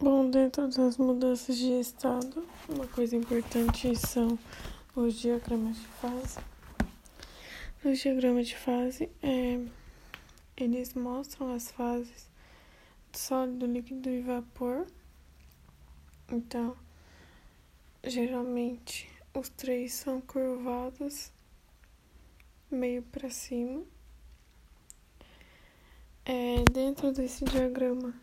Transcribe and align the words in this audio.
Bom, 0.00 0.30
dentro 0.30 0.68
das 0.68 0.96
mudanças 0.96 1.58
de 1.58 1.72
estado, 1.80 2.46
uma 2.68 2.86
coisa 2.86 3.16
importante 3.16 3.96
são 3.96 4.38
os 4.94 5.14
diagramas 5.14 5.76
de 5.76 5.88
fase. 5.88 6.38
Nos 7.82 7.98
diagramas 7.98 8.46
de 8.46 8.56
fase, 8.56 9.10
é, 9.20 9.60
eles 10.56 10.94
mostram 10.94 11.52
as 11.52 11.72
fases 11.72 12.30
sólido, 13.12 13.66
líquido 13.66 14.08
e 14.08 14.20
vapor. 14.20 14.86
Então, 16.30 16.76
geralmente, 18.04 19.10
os 19.34 19.48
três 19.48 19.94
são 19.94 20.20
curvados 20.20 21.32
meio 22.70 23.02
para 23.02 23.30
cima. 23.30 23.82
É, 26.24 26.62
dentro 26.72 27.12
desse 27.12 27.44
diagrama, 27.44 28.14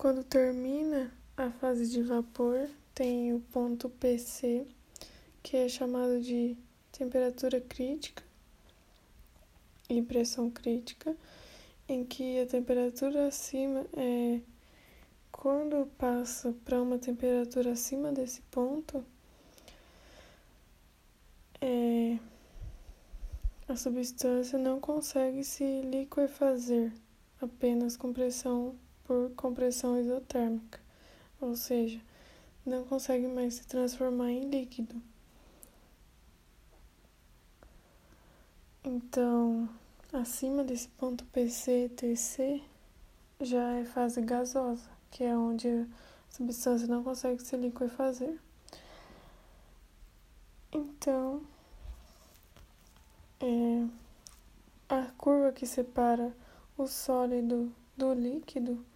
quando 0.00 0.24
termina 0.24 1.12
a 1.36 1.50
fase 1.50 1.86
de 1.86 2.02
vapor, 2.02 2.70
tem 2.94 3.34
o 3.34 3.40
ponto 3.52 3.90
PC, 3.90 4.66
que 5.42 5.58
é 5.58 5.68
chamado 5.68 6.22
de 6.22 6.56
temperatura 6.90 7.60
crítica 7.60 8.22
e 9.90 10.00
pressão 10.00 10.50
crítica, 10.50 11.14
em 11.86 12.02
que 12.02 12.40
a 12.40 12.46
temperatura 12.46 13.26
acima 13.26 13.84
é 13.94 14.40
quando 15.30 15.86
passa 15.98 16.54
para 16.64 16.80
uma 16.80 16.96
temperatura 16.96 17.72
acima 17.72 18.10
desse 18.10 18.40
ponto, 18.50 19.04
é, 21.60 22.18
a 23.68 23.76
substância 23.76 24.58
não 24.58 24.80
consegue 24.80 25.44
se 25.44 25.82
liquefazer 25.82 26.90
apenas 27.38 27.98
com 27.98 28.14
pressão 28.14 28.74
por 29.10 29.28
compressão 29.34 29.98
isotérmica, 29.98 30.78
ou 31.40 31.56
seja, 31.56 32.00
não 32.64 32.84
consegue 32.84 33.26
mais 33.26 33.54
se 33.54 33.66
transformar 33.66 34.30
em 34.30 34.48
líquido. 34.48 35.02
Então, 38.84 39.68
acima 40.12 40.62
desse 40.62 40.86
ponto 40.90 41.24
PC-TC 41.24 42.62
já 43.40 43.72
é 43.78 43.84
fase 43.84 44.22
gasosa, 44.22 44.88
que 45.10 45.24
é 45.24 45.36
onde 45.36 45.66
a 45.66 45.86
substância 46.30 46.86
não 46.86 47.02
consegue 47.02 47.42
se 47.42 47.56
liquefazer. 47.56 48.38
Então, 50.70 51.42
é, 53.40 53.88
a 54.88 55.10
curva 55.18 55.50
que 55.50 55.66
separa 55.66 56.32
o 56.78 56.86
sólido 56.86 57.74
do 57.96 58.14
líquido 58.14 58.88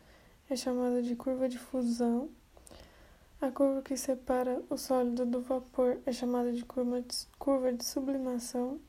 é 0.54 0.56
chamada 0.56 1.02
de 1.02 1.16
curva 1.16 1.48
de 1.48 1.58
fusão. 1.58 2.30
A 3.40 3.50
curva 3.50 3.82
que 3.82 3.96
separa 3.96 4.62
o 4.70 4.76
sólido 4.76 5.26
do 5.26 5.40
vapor 5.40 5.98
é 6.06 6.12
chamada 6.12 6.52
de 6.52 6.64
curva 6.64 7.00
de, 7.00 7.08
curva 7.40 7.72
de 7.72 7.84
sublimação. 7.84 8.80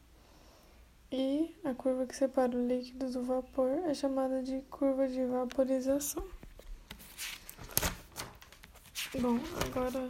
E 1.11 1.55
a 1.63 1.73
curva 1.73 2.05
que 2.05 2.15
separa 2.15 2.55
o 2.55 2.67
líquido 2.67 3.09
do 3.09 3.23
vapor 3.23 3.71
é 3.85 3.95
chamada 3.95 4.43
de 4.43 4.61
curva 4.69 5.07
de 5.07 5.25
vaporização. 5.25 6.23
Bom, 9.19 9.39
agora 9.65 10.09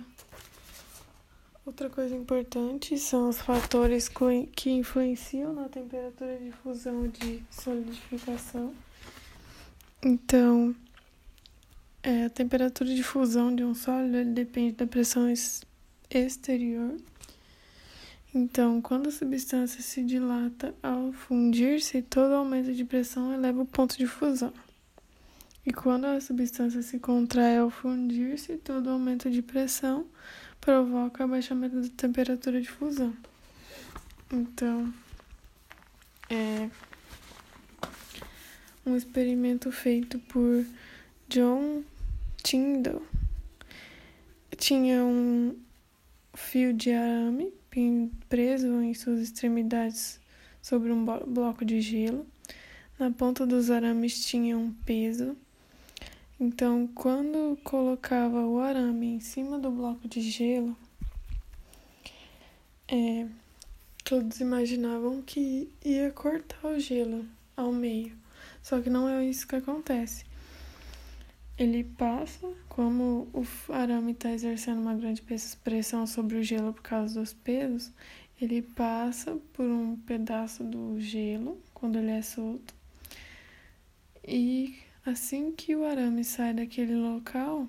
outra 1.66 1.90
coisa 1.90 2.16
importante 2.16 2.98
são 2.98 3.30
os 3.30 3.40
fatores 3.40 4.10
que 4.56 4.72
influenciam 4.72 5.54
na 5.54 5.70
temperatura 5.70 6.38
de 6.38 6.52
fusão 6.52 7.08
de 7.08 7.42
solidificação. 7.50 8.76
Então, 10.04 10.76
é, 12.06 12.26
a 12.26 12.30
temperatura 12.30 12.94
de 12.94 13.02
fusão 13.02 13.54
de 13.54 13.64
um 13.64 13.74
sólido 13.74 14.32
depende 14.32 14.76
da 14.76 14.86
pressão 14.86 15.28
exterior. 16.08 16.96
Então, 18.32 18.80
quando 18.80 19.08
a 19.08 19.12
substância 19.12 19.82
se 19.82 20.04
dilata 20.04 20.76
ao 20.84 21.12
fundir-se, 21.12 22.04
todo 22.04 22.36
aumento 22.36 22.72
de 22.74 22.86
pressão 22.86 23.34
eleva 23.34 23.64
o 23.64 23.66
ponto 23.66 23.98
de 23.98 24.06
fusão. 24.06 24.54
E 25.66 25.74
quando 25.74 26.06
a 26.06 26.22
substância 26.22 26.84
se 26.84 27.00
contrai 27.00 27.58
ao 27.58 27.72
fundir-se, 27.72 28.58
todo 28.58 28.92
aumento 28.92 29.32
de 29.32 29.42
pressão 29.42 30.06
provoca 30.62 31.24
abaixamento 31.24 31.82
da 31.82 31.90
temperatura 31.90 32.62
de 32.62 32.70
fusão. 32.70 33.16
Então, 34.32 34.94
é 36.30 36.70
um 38.86 38.96
experimento 38.96 39.72
feito 39.72 40.20
por 40.20 40.64
John 41.28 41.84
Tyndall 42.46 43.02
tinha 44.56 45.04
um 45.04 45.58
fio 46.36 46.76
de 46.76 46.92
arame 46.92 47.52
preso 48.30 48.84
em 48.84 48.94
suas 48.94 49.20
extremidades 49.20 50.20
sobre 50.62 50.92
um 50.92 51.04
bloco 51.04 51.66
de 51.66 51.82
gelo. 51.82 52.24
Na 53.00 53.10
ponta 53.10 53.48
dos 53.48 53.72
arames 53.72 54.24
tinha 54.24 54.56
um 54.56 54.72
peso. 54.86 55.36
Então, 56.40 56.88
quando 56.94 57.58
colocava 57.64 58.46
o 58.46 58.60
arame 58.60 59.16
em 59.16 59.20
cima 59.20 59.58
do 59.58 59.72
bloco 59.72 60.08
de 60.08 60.22
gelo, 60.22 60.78
é, 62.88 63.26
todos 64.04 64.40
imaginavam 64.40 65.24
que 65.24 65.68
ia 65.84 66.12
cortar 66.12 66.68
o 66.68 66.80
gelo 66.80 67.26
ao 67.58 67.72
meio. 67.72 68.16
Só 68.62 68.80
que 68.80 68.90
não 68.90 69.10
é 69.10 69.26
isso 69.26 69.48
que 69.48 69.56
acontece 69.56 70.35
ele 71.58 71.84
passa, 71.84 72.52
como 72.68 73.28
o 73.34 73.46
arame 73.72 74.12
está 74.12 74.32
exercendo 74.32 74.82
uma 74.82 74.94
grande 74.94 75.24
pressão 75.64 76.06
sobre 76.06 76.38
o 76.38 76.44
gelo 76.44 76.74
por 76.74 76.82
causa 76.82 77.20
dos 77.20 77.34
pesos, 77.34 77.92
ele 78.42 78.62
passa 78.62 79.38
por 79.54 79.66
um 79.66 79.96
pedaço 79.96 80.64
do 80.64 81.00
gelo 81.00 81.58
quando 81.74 81.98
ele 81.98 82.12
é 82.12 82.22
solto. 82.22 82.74
E 84.28 84.78
assim 85.06 85.52
que 85.52 85.76
o 85.76 85.86
arame 85.86 86.24
sai 86.24 86.54
daquele 86.54 86.96
local, 86.96 87.68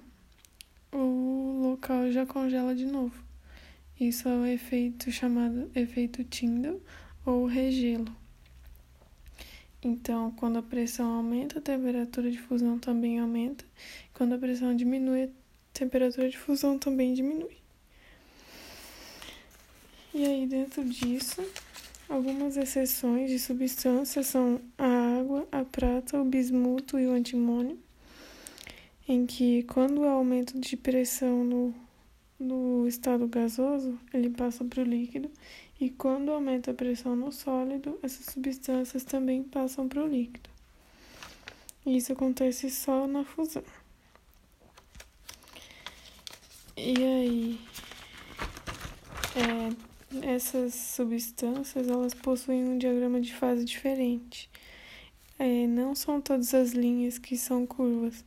o 0.92 1.60
local 1.62 2.10
já 2.10 2.26
congela 2.26 2.75
de 2.75 2.86
novo. 2.86 3.25
Isso 4.00 4.28
é 4.28 4.36
o 4.36 4.44
efeito 4.44 5.10
chamado 5.12 5.70
efeito 5.75 6.25
Tyndall 6.25 6.80
ou 7.25 7.46
regelo. 7.46 8.14
Então, 9.86 10.32
quando 10.32 10.58
a 10.58 10.62
pressão 10.62 11.08
aumenta, 11.12 11.60
a 11.60 11.62
temperatura 11.62 12.28
de 12.28 12.38
fusão 12.38 12.76
também 12.76 13.20
aumenta. 13.20 13.64
Quando 14.12 14.34
a 14.34 14.38
pressão 14.38 14.74
diminui, 14.74 15.22
a 15.22 15.28
temperatura 15.72 16.28
de 16.28 16.36
fusão 16.36 16.76
também 16.76 17.14
diminui. 17.14 17.56
E 20.12 20.26
aí, 20.26 20.44
dentro 20.44 20.84
disso, 20.84 21.41
algumas 22.08 22.56
exceções 22.56 23.30
de 23.30 23.38
substâncias 23.38 24.26
são 24.26 24.60
a 24.76 25.20
água, 25.20 25.46
a 25.52 25.64
prata, 25.64 26.20
o 26.20 26.25
bismuto 26.25 26.98
e 26.98 27.06
o 27.06 27.12
antimônio, 27.12 27.78
em 29.06 29.25
que 29.25 29.62
quando 29.62 30.02
há 30.02 30.10
aumento 30.10 30.58
de 30.58 30.76
pressão 30.76 31.44
no, 31.44 31.72
no 32.38 32.86
estado 32.86 33.26
gasoso, 33.26 33.98
ele 34.12 34.30
passa 34.30 34.64
para 34.64 34.82
o 34.82 34.84
líquido 34.84 35.30
e 35.80 35.91
quando 35.91 36.30
aumenta 36.30 36.70
a 36.70 36.74
pressão 36.74 37.14
no 37.16 37.32
sólido, 37.32 37.98
essas 38.02 38.26
substâncias 38.26 39.04
também 39.04 39.42
passam 39.42 39.88
para 39.88 40.02
o 40.02 40.08
líquido. 40.08 40.48
Isso 41.86 42.12
acontece 42.12 42.70
só 42.70 43.06
na 43.06 43.25
fusão. 43.25 43.62
E 46.76 46.94
aí, 46.96 47.60
é, 49.36 50.34
essas 50.34 50.75
substâncias 50.75 51.88
elas 51.88 52.12
possuem 52.14 52.64
um 52.64 52.78
diagrama 52.78 53.20
de 53.20 53.34
fase 53.34 53.64
diferente. 53.64 54.50
É, 55.38 55.66
não 55.66 55.94
são 55.94 56.20
todas 56.20 56.54
as 56.54 56.72
linhas 56.72 57.19
que 57.19 57.36
são 57.36 57.66
curvas. 57.66 58.25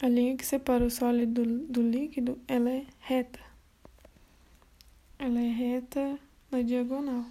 A 0.00 0.08
linha 0.08 0.36
que 0.36 0.44
separa 0.44 0.84
o 0.84 0.90
sólido 0.90 1.44
do, 1.44 1.58
do 1.66 1.82
líquido, 1.82 2.38
ela 2.48 2.70
é 2.70 2.84
reta. 3.00 3.40
Ela 5.18 5.40
é 5.40 5.50
reta 5.50 6.18
na 6.50 6.62
diagonal. 6.62 7.24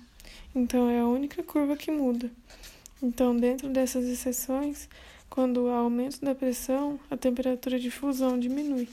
Então 0.55 0.89
é 0.89 0.99
a 0.99 1.07
única 1.07 1.43
curva 1.43 1.75
que 1.75 1.91
muda. 1.91 2.31
Então, 3.01 3.35
dentro 3.35 3.69
dessas 3.69 4.05
exceções, 4.05 4.87
quando 5.29 5.67
há 5.67 5.75
aumento 5.75 6.21
da 6.21 6.33
pressão, 6.33 6.99
a 7.11 7.17
temperatura 7.17 7.77
de 7.79 7.91
fusão 7.91 8.39
diminui. 8.39 8.87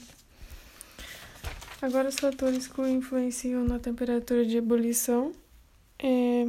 Agora, 1.81 2.09
os 2.09 2.19
fatores 2.19 2.67
que 2.67 2.81
influenciam 2.81 3.63
na 3.63 3.79
temperatura 3.79 4.45
de 4.45 4.57
ebulição 4.57 5.31
é 5.97 6.45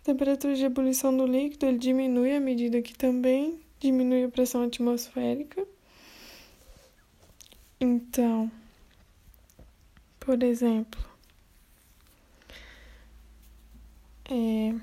a 0.00 0.04
temperatura 0.04 0.54
de 0.54 0.64
ebulição 0.64 1.16
do 1.16 1.26
líquido 1.26 1.66
ele 1.66 1.78
diminui 1.78 2.36
à 2.36 2.40
medida 2.40 2.80
que 2.82 2.94
também 2.94 3.58
diminui 3.80 4.24
a 4.24 4.28
pressão 4.28 4.62
atmosférica. 4.62 5.66
Então, 7.84 8.50
por 10.18 10.42
exemplo, 10.42 10.98
É... 14.24 14.74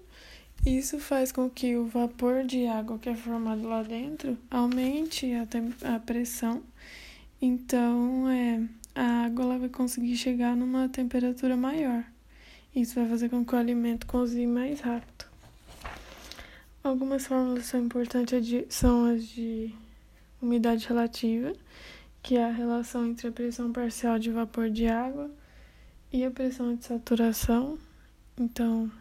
isso 0.65 0.99
faz 0.99 1.31
com 1.31 1.49
que 1.49 1.75
o 1.75 1.85
vapor 1.85 2.43
de 2.43 2.67
água 2.67 2.99
que 2.99 3.09
é 3.09 3.15
formado 3.15 3.67
lá 3.67 3.83
dentro 3.83 4.37
aumente 4.49 5.31
a, 5.33 5.95
a 5.95 5.99
pressão. 5.99 6.61
Então, 7.41 8.27
é, 8.29 8.61
a 8.95 9.25
água 9.25 9.45
ela 9.45 9.59
vai 9.59 9.69
conseguir 9.69 10.17
chegar 10.17 10.55
numa 10.55 10.89
temperatura 10.89 11.55
maior. 11.55 12.03
Isso 12.75 12.95
vai 12.95 13.07
fazer 13.07 13.29
com 13.29 13.45
que 13.45 13.55
o 13.55 13.57
alimento 13.57 14.05
cozinhe 14.07 14.47
mais 14.47 14.79
rápido. 14.81 15.25
Algumas 16.83 17.25
fórmulas 17.25 17.65
são 17.65 17.81
importantes 17.81 18.65
são 18.69 19.05
as 19.05 19.23
de 19.27 19.73
umidade 20.41 20.87
relativa, 20.87 21.53
que 22.21 22.37
é 22.37 22.45
a 22.45 22.51
relação 22.51 23.05
entre 23.05 23.27
a 23.27 23.31
pressão 23.31 23.71
parcial 23.71 24.19
de 24.19 24.31
vapor 24.31 24.69
de 24.69 24.87
água 24.87 25.29
e 26.11 26.23
a 26.23 26.31
pressão 26.31 26.75
de 26.75 26.85
saturação. 26.85 27.77
Então, 28.37 28.91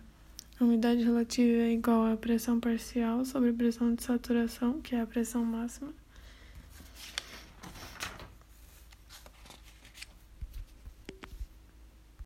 a 0.58 0.64
umidade 0.64 1.02
relativa 1.02 1.64
é 1.64 1.72
igual 1.72 2.06
à 2.06 2.16
pressão 2.16 2.58
parcial 2.58 3.24
sobre 3.24 3.50
a 3.50 3.54
pressão 3.54 3.94
de 3.94 4.02
saturação, 4.02 4.80
que 4.80 4.94
é 4.94 5.00
a 5.00 5.06
pressão 5.06 5.44
máxima. 5.44 5.92